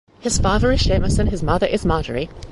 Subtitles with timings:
[0.19, 2.27] His father is Seamus and his mother is Marjorie.